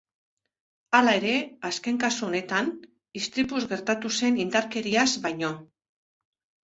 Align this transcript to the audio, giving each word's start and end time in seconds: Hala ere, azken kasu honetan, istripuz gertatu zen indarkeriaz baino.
Hala 0.99 1.11
ere, 1.17 1.33
azken 1.69 1.99
kasu 2.05 2.25
honetan, 2.29 2.71
istripuz 3.21 3.63
gertatu 3.75 4.15
zen 4.17 4.41
indarkeriaz 4.45 5.09
baino. 5.27 5.53